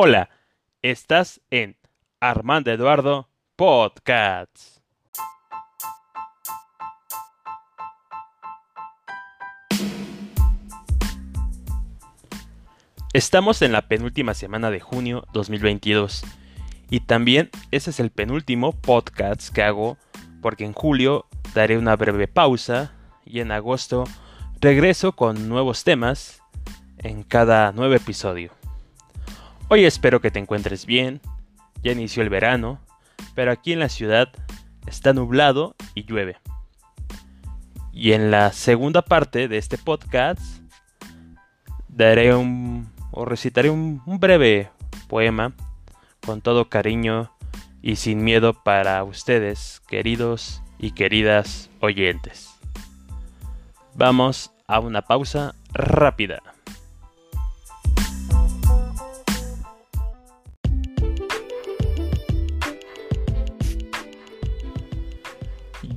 Hola, 0.00 0.30
estás 0.80 1.40
en 1.50 1.76
Armando 2.20 2.70
Eduardo 2.70 3.28
Podcasts. 3.56 4.80
Estamos 13.12 13.60
en 13.62 13.72
la 13.72 13.88
penúltima 13.88 14.34
semana 14.34 14.70
de 14.70 14.78
junio 14.78 15.26
2022 15.32 16.22
y 16.90 17.00
también 17.00 17.50
ese 17.72 17.90
es 17.90 17.98
el 17.98 18.10
penúltimo 18.10 18.70
podcast 18.70 19.52
que 19.52 19.64
hago 19.64 19.98
porque 20.40 20.64
en 20.64 20.74
julio 20.74 21.26
daré 21.54 21.76
una 21.76 21.96
breve 21.96 22.28
pausa 22.28 22.92
y 23.26 23.40
en 23.40 23.50
agosto 23.50 24.04
regreso 24.60 25.10
con 25.10 25.48
nuevos 25.48 25.82
temas 25.82 26.40
en 26.98 27.24
cada 27.24 27.72
nuevo 27.72 27.94
episodio. 27.94 28.57
Hoy 29.70 29.84
espero 29.84 30.22
que 30.22 30.30
te 30.30 30.38
encuentres 30.38 30.86
bien, 30.86 31.20
ya 31.82 31.92
inició 31.92 32.22
el 32.22 32.30
verano, 32.30 32.80
pero 33.34 33.52
aquí 33.52 33.74
en 33.74 33.80
la 33.80 33.90
ciudad 33.90 34.30
está 34.86 35.12
nublado 35.12 35.76
y 35.94 36.04
llueve. 36.04 36.38
Y 37.92 38.12
en 38.12 38.30
la 38.30 38.50
segunda 38.52 39.02
parte 39.02 39.46
de 39.46 39.58
este 39.58 39.76
podcast 39.76 40.40
daré 41.86 42.34
un 42.34 42.90
o 43.10 43.26
recitaré 43.26 43.68
un, 43.68 44.00
un 44.06 44.18
breve 44.18 44.70
poema 45.06 45.52
con 46.24 46.40
todo 46.40 46.70
cariño 46.70 47.30
y 47.82 47.96
sin 47.96 48.24
miedo 48.24 48.54
para 48.54 49.04
ustedes, 49.04 49.82
queridos 49.86 50.62
y 50.78 50.92
queridas 50.92 51.68
oyentes. 51.80 52.48
Vamos 53.94 54.50
a 54.66 54.80
una 54.80 55.02
pausa 55.02 55.54
rápida. 55.74 56.40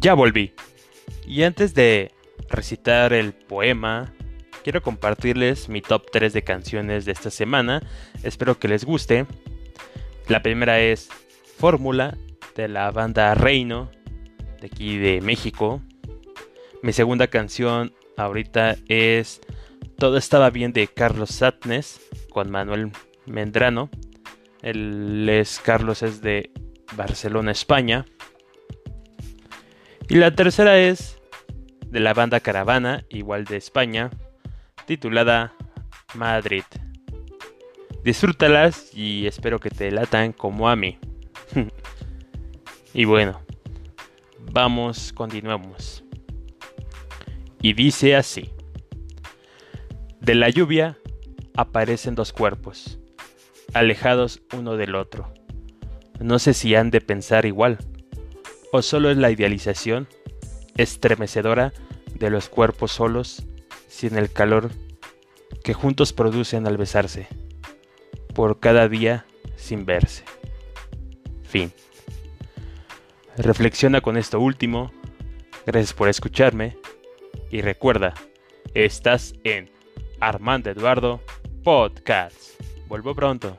Ya 0.00 0.14
volví. 0.14 0.54
Y 1.26 1.42
antes 1.42 1.74
de 1.74 2.10
recitar 2.48 3.12
el 3.12 3.34
poema, 3.34 4.14
quiero 4.64 4.82
compartirles 4.82 5.68
mi 5.68 5.82
top 5.82 6.10
3 6.10 6.32
de 6.32 6.42
canciones 6.42 7.04
de 7.04 7.12
esta 7.12 7.30
semana. 7.30 7.82
Espero 8.22 8.58
que 8.58 8.68
les 8.68 8.86
guste. 8.86 9.26
La 10.26 10.42
primera 10.42 10.80
es 10.80 11.10
Fórmula 11.58 12.16
de 12.56 12.68
la 12.68 12.90
banda 12.92 13.34
Reino, 13.34 13.90
de 14.62 14.68
aquí 14.68 14.96
de 14.96 15.20
México. 15.20 15.82
Mi 16.82 16.94
segunda 16.94 17.26
canción 17.26 17.92
ahorita 18.16 18.76
es 18.88 19.42
Todo 19.98 20.16
estaba 20.16 20.48
bien 20.48 20.72
de 20.72 20.88
Carlos 20.88 21.28
Satnes 21.28 22.00
con 22.30 22.50
Manuel 22.50 22.92
Mendrano. 23.26 23.90
El 24.62 25.28
es 25.28 25.60
Carlos 25.62 26.02
es 26.02 26.22
de 26.22 26.50
Barcelona, 26.96 27.52
España. 27.52 28.06
Y 30.10 30.16
la 30.16 30.34
tercera 30.34 30.76
es 30.76 31.20
de 31.86 32.00
la 32.00 32.14
banda 32.14 32.40
Caravana, 32.40 33.04
igual 33.10 33.44
de 33.44 33.56
España, 33.56 34.10
titulada 34.84 35.54
Madrid. 36.16 36.64
Disfrútalas 38.02 38.92
y 38.92 39.28
espero 39.28 39.60
que 39.60 39.70
te 39.70 39.88
latan 39.92 40.32
como 40.32 40.68
a 40.68 40.74
mí. 40.74 40.98
y 42.92 43.04
bueno, 43.04 43.40
vamos, 44.50 45.12
continuamos. 45.12 46.02
Y 47.62 47.74
dice 47.74 48.16
así. 48.16 48.50
De 50.20 50.34
la 50.34 50.48
lluvia 50.48 50.98
aparecen 51.54 52.16
dos 52.16 52.32
cuerpos, 52.32 52.98
alejados 53.74 54.42
uno 54.58 54.76
del 54.76 54.96
otro. 54.96 55.32
No 56.18 56.40
sé 56.40 56.52
si 56.52 56.74
han 56.74 56.90
de 56.90 57.00
pensar 57.00 57.46
igual 57.46 57.78
¿O 58.72 58.82
solo 58.82 59.10
es 59.10 59.16
la 59.16 59.30
idealización 59.30 60.06
estremecedora 60.76 61.72
de 62.14 62.30
los 62.30 62.48
cuerpos 62.48 62.92
solos 62.92 63.44
sin 63.88 64.16
el 64.16 64.30
calor 64.32 64.70
que 65.64 65.74
juntos 65.74 66.12
producen 66.12 66.66
al 66.66 66.76
besarse, 66.76 67.26
por 68.34 68.60
cada 68.60 68.88
día 68.88 69.26
sin 69.56 69.84
verse? 69.86 70.24
Fin. 71.42 71.72
Reflexiona 73.36 74.00
con 74.00 74.16
esto 74.16 74.38
último. 74.38 74.92
Gracias 75.66 75.92
por 75.92 76.08
escucharme. 76.08 76.76
Y 77.50 77.62
recuerda, 77.62 78.14
estás 78.74 79.34
en 79.42 79.70
Armando 80.20 80.70
Eduardo 80.70 81.20
Podcast. 81.64 82.60
Vuelvo 82.86 83.14
pronto. 83.14 83.58